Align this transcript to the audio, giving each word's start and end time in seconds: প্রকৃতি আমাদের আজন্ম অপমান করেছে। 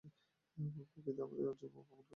প্রকৃতি 0.57 1.21
আমাদের 1.21 1.45
আজন্ম 1.45 1.75
অপমান 1.75 1.85
করেছে। 1.89 2.09